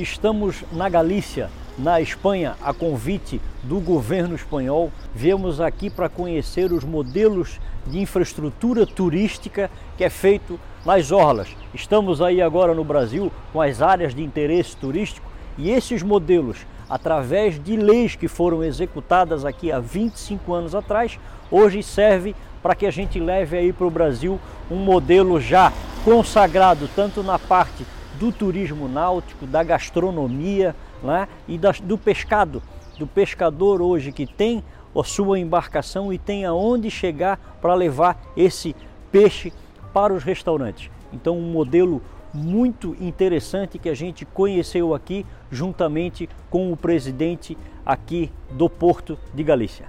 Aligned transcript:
estamos 0.00 0.64
na 0.72 0.88
Galícia, 0.88 1.50
na 1.76 2.00
Espanha, 2.00 2.54
a 2.62 2.72
convite 2.72 3.40
do 3.62 3.80
governo 3.80 4.34
espanhol. 4.34 4.90
Viemos 5.14 5.60
aqui 5.60 5.90
para 5.90 6.08
conhecer 6.08 6.72
os 6.72 6.84
modelos 6.84 7.60
de 7.86 7.98
infraestrutura 7.98 8.86
turística 8.86 9.70
que 9.96 10.04
é 10.04 10.10
feito 10.10 10.58
nas 10.84 11.10
orlas. 11.10 11.48
Estamos 11.74 12.22
aí 12.22 12.40
agora 12.40 12.74
no 12.74 12.84
Brasil 12.84 13.30
com 13.52 13.60
as 13.60 13.82
áreas 13.82 14.14
de 14.14 14.22
interesse 14.22 14.76
turístico 14.76 15.30
e 15.58 15.70
esses 15.70 16.02
modelos, 16.02 16.66
através 16.88 17.62
de 17.62 17.76
leis 17.76 18.16
que 18.16 18.28
foram 18.28 18.64
executadas 18.64 19.44
aqui 19.44 19.70
há 19.70 19.78
25 19.78 20.52
anos 20.54 20.74
atrás, 20.74 21.18
hoje 21.50 21.82
serve 21.82 22.34
para 22.62 22.74
que 22.74 22.86
a 22.86 22.90
gente 22.90 23.18
leve 23.18 23.56
aí 23.56 23.72
para 23.72 23.86
o 23.86 23.90
Brasil 23.90 24.40
um 24.70 24.76
modelo 24.76 25.40
já 25.40 25.72
consagrado 26.04 26.88
tanto 26.94 27.22
na 27.22 27.38
parte 27.38 27.84
do 28.18 28.30
turismo 28.30 28.88
náutico, 28.88 29.46
da 29.46 29.62
gastronomia 29.62 30.74
né? 31.02 31.28
e 31.48 31.58
da, 31.58 31.72
do 31.72 31.98
pescado, 31.98 32.62
do 32.98 33.06
pescador 33.06 33.80
hoje 33.80 34.12
que 34.12 34.26
tem 34.26 34.62
a 34.94 35.04
sua 35.04 35.38
embarcação 35.38 36.12
e 36.12 36.18
tem 36.18 36.44
aonde 36.44 36.90
chegar 36.90 37.38
para 37.60 37.74
levar 37.74 38.20
esse 38.36 38.76
peixe 39.10 39.52
para 39.92 40.12
os 40.12 40.22
restaurantes. 40.22 40.90
Então 41.12 41.38
um 41.38 41.52
modelo 41.52 42.02
muito 42.32 42.96
interessante 43.00 43.78
que 43.78 43.88
a 43.88 43.94
gente 43.94 44.24
conheceu 44.24 44.94
aqui 44.94 45.26
juntamente 45.50 46.28
com 46.48 46.72
o 46.72 46.76
presidente 46.76 47.56
aqui 47.84 48.30
do 48.50 48.68
Porto 48.70 49.18
de 49.34 49.42
Galícia. 49.42 49.86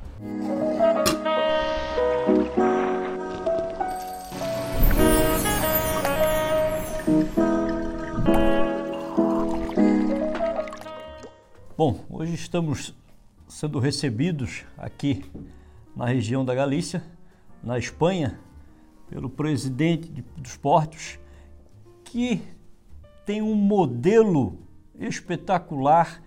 Bom, 11.75 12.01
hoje 12.07 12.35
estamos 12.35 12.93
sendo 13.47 13.79
recebidos 13.79 14.63
aqui 14.77 15.25
na 15.95 16.05
região 16.05 16.45
da 16.45 16.53
Galícia, 16.53 17.03
na 17.63 17.79
Espanha, 17.79 18.39
pelo 19.09 19.27
presidente 19.27 20.23
dos 20.37 20.55
portos, 20.55 21.17
que 22.03 22.43
tem 23.25 23.41
um 23.41 23.55
modelo 23.55 24.59
espetacular 24.99 26.21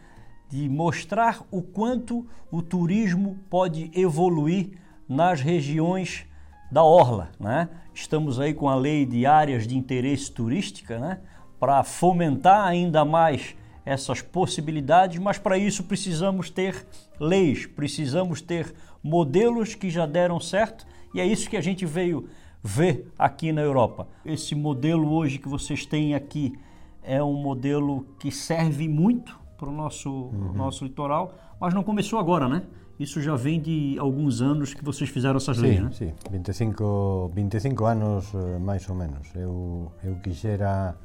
de 0.48 0.68
mostrar 0.68 1.46
o 1.48 1.62
quanto 1.62 2.26
o 2.50 2.60
turismo 2.60 3.38
pode 3.48 3.88
evoluir 3.94 4.72
nas 5.08 5.40
regiões 5.40 6.26
da 6.72 6.82
orla. 6.82 7.30
Né? 7.38 7.68
Estamos 7.94 8.40
aí 8.40 8.52
com 8.52 8.68
a 8.68 8.74
lei 8.74 9.06
de 9.06 9.24
áreas 9.26 9.64
de 9.64 9.78
interesse 9.78 10.28
turística 10.32 10.98
né? 10.98 11.20
para 11.60 11.84
fomentar 11.84 12.66
ainda 12.66 13.04
mais 13.04 13.54
essas 13.86 14.20
possibilidades, 14.20 15.18
mas 15.20 15.38
para 15.38 15.56
isso 15.56 15.84
precisamos 15.84 16.50
ter 16.50 16.84
leis, 17.20 17.66
precisamos 17.66 18.40
ter 18.42 18.74
modelos 19.00 19.76
que 19.76 19.88
já 19.88 20.04
deram 20.04 20.40
certo 20.40 20.84
e 21.14 21.20
é 21.20 21.24
isso 21.24 21.48
que 21.48 21.56
a 21.56 21.60
gente 21.60 21.86
veio 21.86 22.28
ver 22.62 23.12
aqui 23.16 23.52
na 23.52 23.62
Europa. 23.62 24.08
Esse 24.24 24.56
modelo 24.56 25.12
hoje 25.12 25.38
que 25.38 25.48
vocês 25.48 25.86
têm 25.86 26.16
aqui 26.16 26.52
é 27.00 27.22
um 27.22 27.34
modelo 27.34 28.04
que 28.18 28.32
serve 28.32 28.88
muito 28.88 29.38
para 29.56 29.68
o 29.68 29.72
nosso, 29.72 30.10
uhum. 30.10 30.52
nosso 30.52 30.84
litoral, 30.84 31.32
mas 31.60 31.72
não 31.72 31.84
começou 31.84 32.18
agora, 32.18 32.48
né? 32.48 32.64
Isso 32.98 33.20
já 33.22 33.36
vem 33.36 33.60
de 33.60 33.96
alguns 34.00 34.40
anos 34.40 34.74
que 34.74 34.84
vocês 34.84 35.08
fizeram 35.08 35.36
essas 35.36 35.58
leis, 35.58 35.80
né? 35.80 35.90
Sim, 35.92 36.12
25, 36.30 37.30
25 37.34 37.84
anos 37.84 38.34
eh, 38.34 38.58
mais 38.58 38.88
ou 38.88 38.96
menos. 38.96 39.28
Eu, 39.34 39.92
eu 40.02 40.16
quixera 40.16 40.96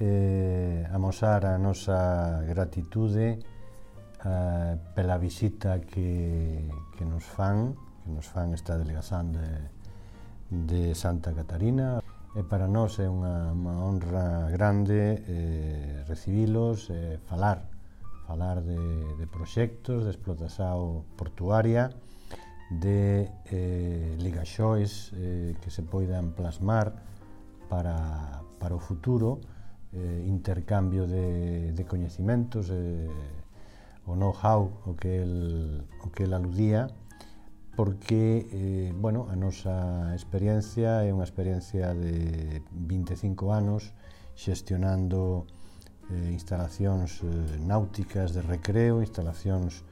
eh, 0.00 0.86
amosar 0.92 1.46
a 1.46 1.58
nosa 1.58 2.42
gratitude 2.46 3.38
eh, 4.24 4.74
pela 4.94 5.18
visita 5.18 5.80
que, 5.80 6.68
que 6.96 7.04
nos 7.04 7.24
fan, 7.24 7.74
que 8.04 8.10
nos 8.10 8.26
fan 8.26 8.54
esta 8.54 8.78
delegación 8.78 9.32
de, 9.32 9.50
de 10.50 10.94
Santa 10.94 11.34
Catarina. 11.34 12.00
E 12.36 12.44
para 12.46 12.68
nós 12.70 13.02
é 13.02 13.08
unha, 13.10 13.50
unha 13.50 13.74
honra 13.82 14.46
grande 14.52 15.26
eh, 15.26 16.04
recibilos 16.06 16.86
e 16.92 17.18
eh, 17.18 17.26
falar, 17.26 17.66
falar 18.28 18.62
de, 18.62 18.78
de 19.18 19.26
proxectos 19.26 20.06
de 20.06 20.14
explotación 20.14 21.02
portuaria, 21.18 21.90
de 22.70 23.32
eh, 23.48 24.14
ligaxoes 24.20 25.10
eh, 25.16 25.56
que 25.58 25.72
se 25.72 25.82
poidan 25.82 26.36
plasmar 26.36 26.92
para, 27.66 28.44
para 28.60 28.76
o 28.76 28.78
futuro, 28.78 29.40
eh, 29.92 30.24
intercambio 30.26 31.06
de, 31.06 31.72
de 31.72 31.84
coñecimentos, 31.84 32.70
eh, 32.70 33.08
o 34.06 34.14
know-how 34.14 34.72
o 34.86 34.96
que 34.96 35.22
el, 35.22 35.84
o 36.04 36.10
que 36.10 36.24
el 36.24 36.32
aludía, 36.32 36.88
porque, 37.76 38.48
eh, 38.50 38.92
bueno, 38.96 39.28
a 39.30 39.36
nosa 39.36 40.10
experiencia 40.10 41.06
é 41.06 41.14
unha 41.14 41.22
experiencia 41.22 41.94
de 41.94 42.58
25 42.74 43.54
anos 43.54 43.94
xestionando 44.34 45.46
eh, 46.10 46.34
instalacións 46.34 47.22
eh, 47.22 47.60
náuticas 47.62 48.34
de 48.34 48.42
recreo, 48.42 48.98
instalacións 48.98 49.86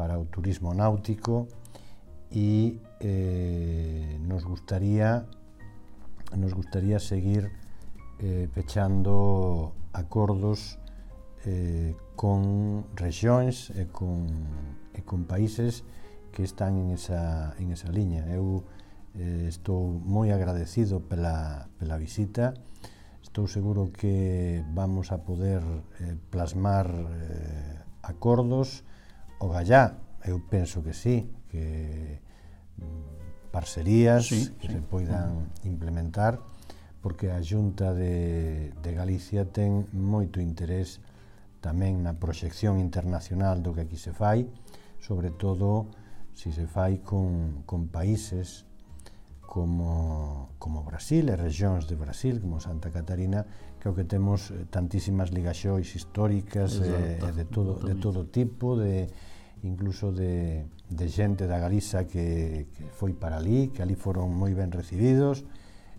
para 0.00 0.16
o 0.16 0.24
turismo 0.24 0.72
náutico 0.72 1.48
e 2.32 2.80
eh, 3.04 4.16
nos 4.24 4.48
gustaría 4.48 5.28
nos 6.36 6.52
gustaría 6.54 6.98
seguir 6.98 7.52
eh, 8.18 8.48
pechando 8.52 9.72
acordos 9.92 10.78
eh, 11.44 11.94
con 12.16 12.84
rexións 12.96 13.70
e 13.76 13.86
con, 13.92 14.26
e 14.96 15.04
con 15.04 15.28
países 15.28 15.84
que 16.32 16.42
están 16.44 16.76
en 16.76 16.90
esa, 16.92 17.54
en 17.60 17.72
esa 17.72 17.88
liña. 17.88 18.28
Eu 18.28 18.64
eh, 19.16 19.48
estou 19.48 19.88
moi 20.04 20.32
agradecido 20.32 21.00
pela, 21.00 21.68
pela 21.80 21.96
visita, 21.96 22.52
estou 23.24 23.48
seguro 23.48 23.88
que 23.92 24.60
vamos 24.72 25.12
a 25.12 25.24
poder 25.24 25.64
eh, 26.00 26.16
plasmar 26.28 26.88
eh, 26.88 27.80
acordos, 28.04 28.84
o 29.40 29.48
gallá, 29.48 30.00
eu 30.24 30.40
penso 30.44 30.84
que 30.84 30.92
sí, 30.92 31.28
que 31.48 32.20
mm, 32.80 33.52
parcerías 33.52 34.28
sí, 34.28 34.52
que 34.60 34.68
sí. 34.68 34.74
se 34.74 34.80
poidan 34.80 35.52
implementar, 35.64 36.40
porque 37.06 37.30
a 37.30 37.38
Xunta 37.38 37.94
de, 37.94 38.74
de 38.82 38.90
Galicia 38.90 39.46
ten 39.46 39.86
moito 39.94 40.42
interés 40.42 40.98
tamén 41.62 42.02
na 42.02 42.18
proxección 42.18 42.82
internacional 42.82 43.62
do 43.62 43.70
que 43.70 43.86
aquí 43.86 43.94
se 43.94 44.10
fai, 44.10 44.50
sobre 44.98 45.30
todo 45.30 45.86
se 46.34 46.50
se 46.50 46.66
fai 46.66 46.98
con, 47.06 47.62
con 47.62 47.86
países 47.94 48.66
como, 49.46 50.50
como 50.58 50.82
Brasil 50.82 51.30
e 51.30 51.38
regións 51.38 51.86
de 51.86 51.94
Brasil, 51.94 52.42
como 52.42 52.58
Santa 52.58 52.90
Catarina, 52.90 53.46
creo 53.78 53.94
que 53.94 54.02
temos 54.02 54.50
eh, 54.50 54.66
tantísimas 54.66 55.30
ligaxois 55.30 55.94
históricas 55.94 56.82
eh, 56.82 57.22
Exacto, 57.22 57.22
e, 57.22 57.32
de, 57.38 57.44
todo, 57.46 57.72
de 57.86 57.94
todo 58.02 58.26
tipo, 58.26 58.74
de, 58.74 59.06
incluso 59.62 60.10
de, 60.10 60.66
de 60.90 61.06
xente 61.06 61.46
da 61.46 61.62
Galiza 61.62 62.10
que, 62.10 62.66
que 62.74 62.90
foi 62.90 63.14
para 63.14 63.38
ali, 63.38 63.70
que 63.70 63.86
ali 63.86 63.94
foron 63.94 64.34
moi 64.34 64.50
ben 64.58 64.74
recibidos, 64.74 65.46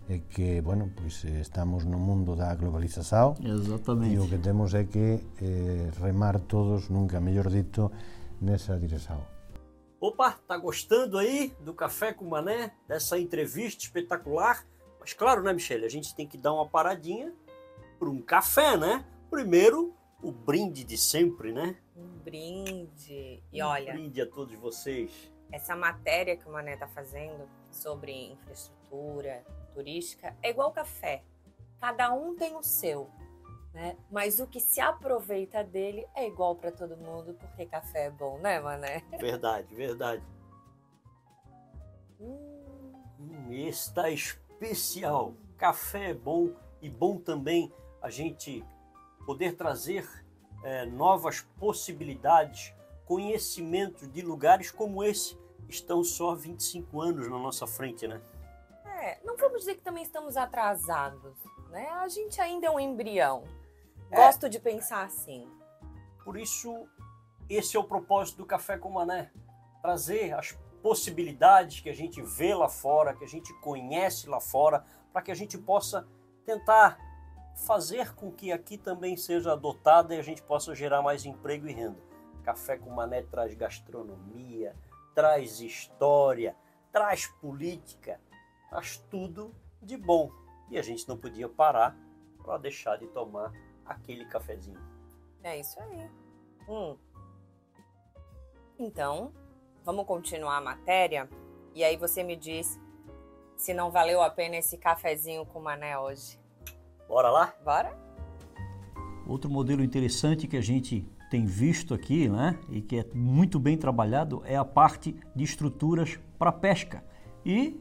é 0.08 0.18
que, 0.18 0.60
bueno, 0.62 0.90
pois 0.96 1.22
estamos 1.24 1.84
no 1.84 1.98
mundo 1.98 2.34
da 2.34 2.54
globalización 2.54 3.36
Exactamente. 3.44 4.14
e 4.14 4.18
o 4.18 4.26
que 4.26 4.38
temos 4.38 4.72
é 4.74 4.84
que 4.84 5.20
eh, 5.42 5.90
remar 6.00 6.40
todos, 6.40 6.88
nunca 6.88 7.20
mellor 7.20 7.50
dito, 7.50 7.92
nessa 8.40 8.78
direção. 8.78 9.20
Opa, 10.00 10.38
tá 10.46 10.56
gostando 10.56 11.18
aí 11.18 11.52
do 11.60 11.74
Café 11.74 12.12
com 12.12 12.24
Mané, 12.24 12.72
dessa 12.86 13.18
entrevista 13.18 13.84
espetacular? 13.84 14.64
Mas 14.98 15.12
claro, 15.12 15.42
né, 15.42 15.52
Michele, 15.52 15.84
a 15.84 15.90
gente 15.90 16.14
tem 16.14 16.26
que 16.26 16.38
dar 16.38 16.54
uma 16.54 16.66
paradinha 16.66 17.32
para 17.98 18.08
um 18.08 18.22
café, 18.22 18.76
né? 18.76 19.04
Primeiro, 19.28 19.92
o 20.22 20.32
brinde 20.32 20.84
de 20.84 20.96
sempre, 20.96 21.52
né? 21.52 21.76
Um 21.96 22.18
brinde. 22.24 23.42
E 23.52 23.62
um 23.62 23.66
olha... 23.66 23.92
brinde 23.92 24.20
a 24.22 24.26
todos 24.26 24.56
vocês. 24.58 25.10
Essa 25.50 25.74
matéria 25.74 26.36
que 26.36 26.48
o 26.48 26.52
Mané 26.52 26.76
tá 26.76 26.86
fazendo 26.88 27.48
sobre 27.70 28.32
infraestrutura, 28.32 29.44
turística 29.72 30.36
é 30.42 30.50
igual 30.50 30.72
café. 30.72 31.22
Cada 31.80 32.12
um 32.12 32.34
tem 32.34 32.56
o 32.56 32.62
seu, 32.62 33.08
né? 33.72 33.96
Mas 34.10 34.40
o 34.40 34.46
que 34.46 34.60
se 34.60 34.80
aproveita 34.80 35.62
dele 35.62 36.06
é 36.14 36.26
igual 36.26 36.56
para 36.56 36.72
todo 36.72 36.96
mundo, 36.96 37.34
porque 37.34 37.66
café 37.66 38.06
é 38.06 38.10
bom, 38.10 38.38
né, 38.38 38.60
Mané? 38.60 39.04
Verdade, 39.18 39.74
verdade. 39.74 40.22
Hum, 42.20 42.92
hum 43.20 43.52
está 43.52 44.10
especial. 44.10 45.34
Café 45.56 46.10
é 46.10 46.14
bom 46.14 46.52
e 46.82 46.90
bom 46.90 47.18
também 47.18 47.72
a 48.02 48.10
gente 48.10 48.64
poder 49.24 49.56
trazer 49.56 50.08
é, 50.62 50.86
novas 50.86 51.42
possibilidades, 51.58 52.74
conhecimentos 53.08 54.06
de 54.12 54.20
lugares 54.20 54.70
como 54.70 55.02
esse. 55.02 55.36
Estão 55.66 56.04
só 56.04 56.34
25 56.34 57.00
anos 57.00 57.28
na 57.28 57.38
nossa 57.38 57.66
frente, 57.66 58.06
né? 58.06 58.20
É, 58.84 59.18
não 59.24 59.36
vamos 59.36 59.60
dizer 59.60 59.74
que 59.76 59.82
também 59.82 60.02
estamos 60.02 60.36
atrasados, 60.36 61.34
né? 61.70 61.88
A 61.88 62.08
gente 62.08 62.38
ainda 62.40 62.66
é 62.66 62.70
um 62.70 62.78
embrião, 62.78 63.44
Gosto 64.10 64.46
é, 64.46 64.48
de 64.48 64.60
pensar 64.60 65.04
assim. 65.04 65.46
Por 66.24 66.38
isso, 66.38 66.86
esse 67.48 67.76
é 67.76 67.80
o 67.80 67.84
propósito 67.84 68.38
do 68.38 68.46
Café 68.46 68.76
com 68.76 68.90
Mané. 68.90 69.30
Trazer 69.82 70.34
as 70.34 70.52
possibilidades 70.82 71.80
que 71.80 71.90
a 71.90 71.94
gente 71.94 72.22
vê 72.22 72.54
lá 72.54 72.68
fora, 72.68 73.14
que 73.14 73.24
a 73.24 73.28
gente 73.28 73.52
conhece 73.60 74.28
lá 74.28 74.40
fora, 74.40 74.84
para 75.12 75.22
que 75.22 75.30
a 75.30 75.34
gente 75.34 75.58
possa 75.58 76.06
tentar 76.44 76.98
fazer 77.66 78.14
com 78.14 78.30
que 78.30 78.52
aqui 78.52 78.78
também 78.78 79.16
seja 79.16 79.52
adotada 79.52 80.14
e 80.14 80.18
a 80.18 80.22
gente 80.22 80.42
possa 80.42 80.74
gerar 80.74 81.02
mais 81.02 81.24
emprego 81.24 81.68
e 81.68 81.72
renda. 81.72 82.07
Café 82.42 82.76
com 82.78 82.90
Mané 82.90 83.22
traz 83.22 83.54
gastronomia, 83.54 84.74
traz 85.14 85.60
história, 85.60 86.56
traz 86.92 87.26
política, 87.26 88.20
traz 88.70 88.96
tudo 89.10 89.54
de 89.82 89.96
bom. 89.96 90.30
E 90.70 90.78
a 90.78 90.82
gente 90.82 91.08
não 91.08 91.16
podia 91.16 91.48
parar 91.48 91.96
para 92.42 92.58
deixar 92.58 92.96
de 92.96 93.06
tomar 93.08 93.52
aquele 93.84 94.24
cafezinho. 94.26 94.80
É 95.42 95.58
isso 95.58 95.80
aí. 95.80 96.10
Hum. 96.68 96.96
Então, 98.78 99.32
vamos 99.84 100.06
continuar 100.06 100.58
a 100.58 100.60
matéria? 100.60 101.28
E 101.74 101.82
aí 101.82 101.96
você 101.96 102.22
me 102.22 102.36
diz 102.36 102.78
se 103.56 103.74
não 103.74 103.90
valeu 103.90 104.22
a 104.22 104.30
pena 104.30 104.56
esse 104.56 104.78
cafezinho 104.78 105.44
com 105.46 105.60
mané 105.60 105.98
hoje. 105.98 106.38
Bora 107.08 107.30
lá? 107.30 107.54
Bora? 107.64 107.98
Outro 109.26 109.50
modelo 109.50 109.82
interessante 109.82 110.46
que 110.46 110.56
a 110.56 110.60
gente 110.60 111.06
tem 111.30 111.44
visto 111.44 111.94
aqui, 111.94 112.28
né, 112.28 112.58
e 112.70 112.80
que 112.80 112.98
é 112.98 113.06
muito 113.14 113.58
bem 113.58 113.76
trabalhado, 113.76 114.42
é 114.44 114.56
a 114.56 114.64
parte 114.64 115.14
de 115.34 115.44
estruturas 115.44 116.18
para 116.38 116.52
pesca. 116.52 117.04
E 117.44 117.80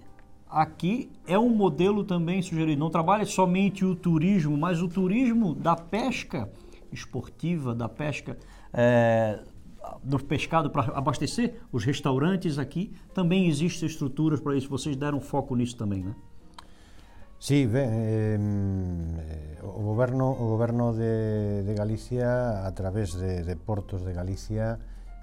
aqui 0.50 1.12
é 1.26 1.38
um 1.38 1.50
modelo 1.50 2.04
também 2.04 2.42
sugerido. 2.42 2.80
Não 2.80 2.90
trabalha 2.90 3.26
somente 3.26 3.86
o 3.86 3.96
turismo, 3.96 4.58
mas 4.58 4.82
o 4.82 4.88
turismo 4.88 5.54
da 5.54 5.76
pesca 5.76 6.50
esportiva, 6.92 7.76
da 7.76 7.90
pesca 7.90 8.38
é, 8.74 9.44
do 10.04 10.20
pescado 10.20 10.70
para 10.70 10.98
abastecer 10.98 11.62
os 11.72 11.84
restaurantes 11.84 12.58
aqui. 12.58 12.94
Também 13.14 13.48
existem 13.48 13.88
estruturas 13.88 14.40
para 14.40 14.56
isso. 14.56 14.70
Vocês 14.70 14.96
deram 14.96 15.20
foco 15.20 15.56
nisso 15.56 15.76
também, 15.76 16.04
né? 16.04 16.16
Sí, 17.40 17.68
ben, 17.68 19.16
eh, 19.20 19.60
o 19.62 19.82
goberno 19.84 20.32
o 20.32 20.50
goberno 20.50 20.94
de, 20.94 21.62
de 21.62 21.74
Galicia 21.76 22.66
a 22.66 22.74
través 22.74 23.14
de, 23.14 23.44
de 23.44 23.56
Portos 23.56 24.04
de 24.04 24.14
Galicia 24.14 24.80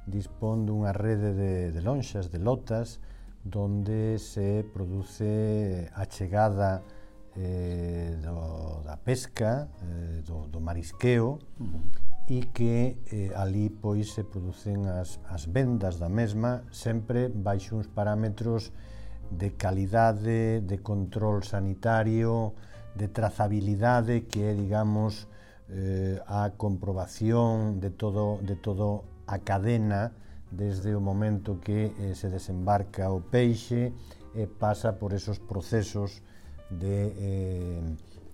dispón 0.06 0.62
dunha 0.62 0.92
rede 0.92 1.34
de, 1.34 1.72
de 1.72 1.80
lonxas, 1.82 2.30
de 2.30 2.38
lotas, 2.38 3.00
donde 3.42 4.22
se 4.22 4.62
produce 4.72 5.90
a 5.96 6.06
chegada 6.06 6.86
eh, 7.34 8.14
do, 8.22 8.84
da 8.84 8.96
pesca, 8.96 9.66
eh, 9.82 10.22
do, 10.22 10.46
do 10.46 10.60
marisqueo, 10.60 11.42
uh 11.58 11.66
-huh. 11.66 11.82
e 12.30 12.46
que 12.54 13.00
eh, 13.10 13.32
ali 13.34 13.68
pois 13.74 14.14
se 14.14 14.22
producen 14.22 14.86
as, 14.86 15.18
as 15.28 15.50
vendas 15.50 15.98
da 15.98 16.08
mesma 16.08 16.62
sempre 16.70 17.28
baixo 17.28 17.74
uns 17.76 17.88
parámetros 17.88 18.70
eh, 18.70 18.94
de 19.38 19.54
calidade, 19.54 20.60
de 20.60 20.78
control 20.78 21.42
sanitario, 21.42 22.54
de 22.94 23.08
trazabilidade 23.08 24.26
que 24.30 24.42
é, 24.42 24.54
digamos, 24.54 25.26
eh, 25.68 26.20
a 26.26 26.52
comprobación 26.56 27.80
de 27.80 27.90
todo, 27.90 28.38
de 28.42 28.56
todo 28.56 29.04
a 29.26 29.38
cadena 29.38 30.12
desde 30.50 30.94
o 30.94 31.00
momento 31.00 31.58
que 31.60 31.90
eh, 31.98 32.14
se 32.14 32.30
desembarca 32.30 33.10
o 33.10 33.20
peixe 33.20 33.90
e 34.34 34.44
eh, 34.44 34.46
pasa 34.46 34.94
por 34.94 35.12
esos 35.12 35.42
procesos 35.42 36.22
de 36.70 37.10
eh, 37.18 37.82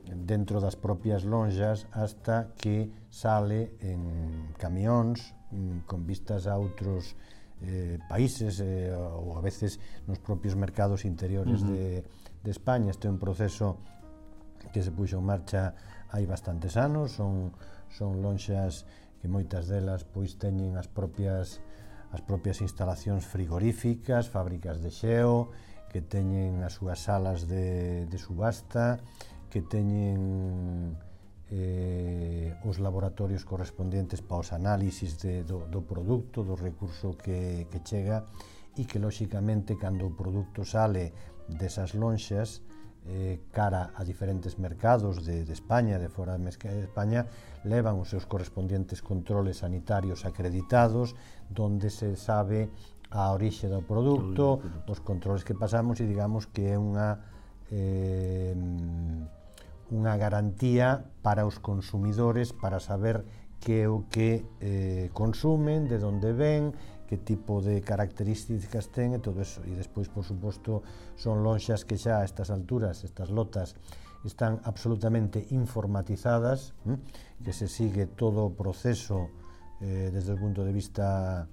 dentro 0.05 0.61
das 0.61 0.77
propias 0.77 1.25
lonxas 1.25 1.87
hasta 1.93 2.53
que 2.59 2.91
sale 3.09 3.73
en 3.81 4.53
camións 4.59 5.33
mm, 5.53 5.89
con 5.89 6.05
vistas 6.05 6.45
a 6.45 6.61
outros 6.61 7.17
eh, 7.63 7.99
países 8.09 8.61
eh, 8.61 8.93
ou 8.93 9.37
a 9.37 9.43
veces 9.45 9.81
nos 10.09 10.19
propios 10.19 10.57
mercados 10.57 11.05
interiores 11.05 11.63
uh 11.63 11.67
-huh. 11.67 11.73
de, 11.73 12.05
de 12.45 12.51
España. 12.51 12.91
Este 12.91 13.09
é 13.09 13.11
un 13.11 13.19
proceso 13.19 13.77
que 14.73 14.83
se 14.83 14.91
puxo 14.91 15.19
en 15.19 15.27
marcha 15.27 15.75
hai 16.11 16.27
bastantes 16.27 16.77
anos, 16.77 17.13
son, 17.17 17.53
son 17.89 18.23
lonxas 18.23 18.85
que 19.21 19.29
moitas 19.29 19.69
delas 19.69 20.05
pois 20.05 20.37
teñen 20.41 20.77
as 20.81 20.89
propias 20.89 21.61
as 22.11 22.23
propias 22.27 22.59
instalacións 22.59 23.23
frigoríficas, 23.23 24.27
fábricas 24.27 24.83
de 24.83 24.91
xeo, 24.91 25.55
que 25.91 26.03
teñen 26.03 26.67
as 26.67 26.75
súas 26.75 27.07
salas 27.07 27.47
de, 27.47 28.07
de 28.11 28.19
subasta, 28.19 28.99
que 29.47 29.63
teñen 29.63 30.99
eh, 31.51 32.55
os 32.65 32.79
laboratorios 32.79 33.45
correspondentes 33.45 34.23
para 34.23 34.39
os 34.39 34.55
análisis 34.55 35.19
de, 35.19 35.43
do, 35.43 35.67
do 35.67 35.83
produto, 35.83 36.47
do 36.47 36.55
recurso 36.55 37.19
que, 37.19 37.67
que 37.67 37.83
chega 37.83 38.23
e 38.79 38.87
que, 38.87 39.03
lóxicamente, 39.03 39.75
cando 39.75 40.07
o 40.07 40.15
produto 40.15 40.63
sale 40.63 41.11
desas 41.51 41.99
lonxas 41.99 42.63
eh, 43.11 43.51
cara 43.51 43.91
a 43.99 44.07
diferentes 44.07 44.63
mercados 44.63 45.27
de, 45.27 45.43
de 45.43 45.53
España, 45.53 45.99
de 45.99 46.07
fora 46.07 46.39
de 46.39 46.55
España, 46.87 47.27
levan 47.67 47.99
os 47.99 48.15
seus 48.15 48.31
correspondientes 48.31 49.03
controles 49.03 49.67
sanitarios 49.67 50.23
acreditados, 50.23 51.19
donde 51.51 51.91
se 51.91 52.15
sabe 52.15 52.71
a 53.11 53.35
orixe 53.35 53.67
do 53.67 53.83
produto, 53.83 54.63
os 54.87 55.03
controles 55.03 55.43
que 55.43 55.59
pasamos 55.59 55.99
e 55.99 56.07
digamos 56.07 56.47
que 56.47 56.71
é 56.71 56.79
unha... 56.79 57.19
Eh, 57.75 58.55
unha 59.91 60.15
garantía 60.17 61.11
para 61.21 61.45
os 61.45 61.59
consumidores 61.59 62.55
para 62.55 62.79
saber 62.79 63.27
que 63.61 63.85
é 63.85 63.89
o 63.91 64.09
que 64.09 64.47
eh, 64.65 65.11
consumen, 65.13 65.85
de 65.85 66.01
onde 66.01 66.33
ven, 66.33 66.73
que 67.05 67.19
tipo 67.19 67.61
de 67.61 67.83
características 67.83 68.89
ten 68.95 69.13
e 69.13 69.21
todo 69.21 69.43
eso. 69.43 69.61
E 69.67 69.75
despois, 69.77 70.09
por 70.09 70.25
suposto, 70.25 70.87
son 71.19 71.43
lonxas 71.45 71.85
que 71.85 71.99
xa 71.99 72.23
a 72.23 72.25
estas 72.25 72.49
alturas, 72.49 73.05
estas 73.05 73.29
lotas, 73.29 73.77
están 74.25 74.63
absolutamente 74.65 75.45
informatizadas, 75.51 76.73
eh, 76.87 76.97
que 77.45 77.53
se 77.53 77.69
sigue 77.69 78.07
todo 78.07 78.49
o 78.49 78.55
proceso 78.57 79.29
eh, 79.85 80.09
desde 80.15 80.33
o 80.33 80.41
punto 80.41 80.65
de 80.65 80.73
vista 80.73 81.45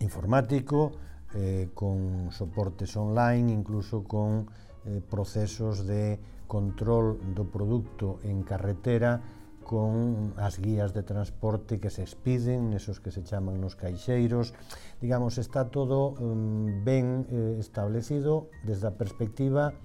informático, 0.00 0.92
eh, 1.34 1.70
con 1.72 2.32
soportes 2.32 2.96
online, 2.96 3.52
incluso 3.52 4.02
con 4.04 4.50
eh, 4.84 5.00
procesos 5.00 5.86
de 5.86 6.18
control 6.50 7.22
do 7.30 7.46
produto 7.46 8.18
en 8.26 8.42
carretera 8.42 9.22
con 9.62 10.34
as 10.34 10.58
guías 10.58 10.90
de 10.90 11.06
transporte 11.06 11.78
que 11.78 11.94
se 11.94 12.02
expiden, 12.02 12.74
esos 12.74 12.98
que 12.98 13.14
se 13.14 13.22
chaman 13.22 13.62
nos 13.62 13.78
caixeiros. 13.78 14.50
Digamos, 14.98 15.38
está 15.38 15.70
todo 15.70 16.18
um, 16.18 16.82
ben 16.82 17.22
eh, 17.30 17.62
establecido 17.62 18.50
desde 18.66 18.90
a 18.90 18.98
perspectiva 18.98 19.78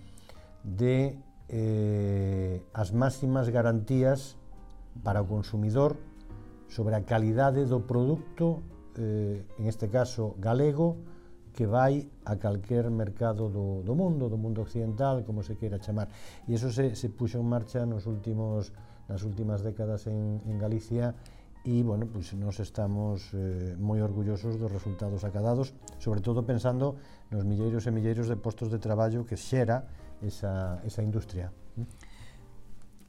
de 0.65 1.21
eh, 1.53 2.65
as 2.73 2.97
máximas 2.97 3.53
garantías 3.53 4.41
para 5.05 5.21
o 5.21 5.29
consumidor 5.29 6.01
sobre 6.65 6.97
a 6.97 7.05
calidade 7.05 7.69
do 7.69 7.85
produto, 7.85 8.65
eh, 8.97 9.45
en 9.61 9.69
este 9.69 9.85
caso 9.93 10.33
galego, 10.41 10.97
que 11.55 11.65
vai 11.65 12.11
a 12.27 12.35
calquer 12.35 12.91
mercado 12.91 13.47
do, 13.47 13.79
do 13.81 13.95
mundo, 13.95 14.27
do 14.27 14.35
mundo 14.35 14.59
occidental, 14.61 15.23
como 15.23 15.39
se 15.41 15.55
queira 15.55 15.79
chamar. 15.79 16.11
E 16.43 16.53
eso 16.53 16.67
se, 16.67 16.99
se 16.99 17.07
puxo 17.07 17.39
en 17.39 17.47
marcha 17.47 17.87
nos 17.87 18.03
últimos, 18.05 18.75
nas 19.07 19.23
últimas 19.23 19.63
décadas 19.63 20.03
en, 20.11 20.43
en 20.43 20.59
Galicia 20.59 21.15
e, 21.63 21.81
bueno, 21.81 22.05
pues 22.05 22.33
nos 22.35 22.59
estamos 22.59 23.33
eh, 23.33 23.73
moi 23.79 23.97
orgullosos 24.03 24.59
dos 24.59 24.69
resultados 24.69 25.23
acadados, 25.23 25.73
sobre 25.97 26.21
todo 26.21 26.45
pensando 26.45 26.99
nos 27.31 27.47
milleiros 27.47 27.87
e 27.87 27.91
milleiros 27.95 28.27
de 28.27 28.35
postos 28.35 28.69
de 28.69 28.77
traballo 28.77 29.25
que 29.25 29.39
xera 29.39 29.87
esa, 30.21 30.83
esa 30.85 31.01
industria. 31.01 31.49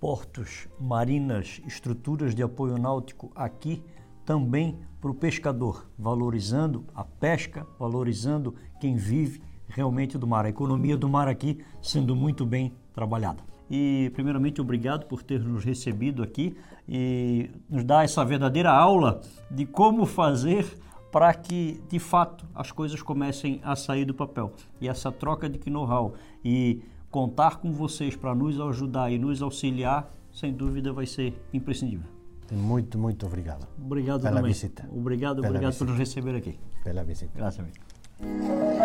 Portos, 0.00 0.70
marinas, 0.78 1.60
estruturas 1.66 2.32
de 2.32 2.46
apoio 2.46 2.78
náutico 2.78 3.28
aquí 3.34 3.82
também 4.26 4.76
para 5.00 5.10
o 5.10 5.14
pescador, 5.14 5.88
valorizando 5.96 6.84
a 6.94 7.04
pesca, 7.04 7.64
valorizando 7.78 8.54
quem 8.80 8.96
vive 8.96 9.40
realmente 9.68 10.18
do 10.18 10.26
mar, 10.26 10.44
a 10.44 10.48
economia 10.48 10.96
do 10.96 11.08
mar 11.08 11.28
aqui 11.28 11.58
sendo 11.80 12.14
muito 12.14 12.44
bem 12.44 12.74
trabalhada. 12.92 13.42
E, 13.70 14.10
primeiramente, 14.14 14.60
obrigado 14.60 15.06
por 15.06 15.22
ter 15.22 15.40
nos 15.40 15.64
recebido 15.64 16.22
aqui 16.22 16.56
e 16.88 17.50
nos 17.68 17.84
dar 17.84 18.04
essa 18.04 18.24
verdadeira 18.24 18.70
aula 18.70 19.20
de 19.50 19.64
como 19.64 20.06
fazer 20.06 20.66
para 21.10 21.32
que, 21.34 21.80
de 21.88 21.98
fato, 21.98 22.44
as 22.54 22.70
coisas 22.70 23.02
comecem 23.02 23.60
a 23.64 23.74
sair 23.74 24.04
do 24.04 24.14
papel. 24.14 24.52
E 24.80 24.88
essa 24.88 25.10
troca 25.10 25.48
de 25.48 25.70
know-how 25.70 26.14
e 26.44 26.82
contar 27.10 27.56
com 27.56 27.72
vocês 27.72 28.14
para 28.14 28.34
nos 28.34 28.60
ajudar 28.60 29.10
e 29.10 29.18
nos 29.18 29.40
auxiliar, 29.40 30.12
sem 30.32 30.52
dúvida, 30.52 30.92
vai 30.92 31.06
ser 31.06 31.34
imprescindível. 31.52 32.16
Muito, 32.54 32.98
muito 32.98 33.26
obrigado. 33.26 33.66
Obrigado 33.78 34.22
pela 34.22 34.36
também. 34.36 34.52
visita. 34.52 34.88
Obrigado, 34.90 35.36
pela 35.36 35.48
obrigado 35.48 35.72
visita. 35.72 35.84
por 35.84 35.90
nos 35.90 35.98
receber 35.98 36.36
aqui. 36.36 36.58
Pela 36.84 37.04
visita. 37.04 37.32
Graças 37.34 37.60
a 37.60 37.62
Deus. 37.64 38.76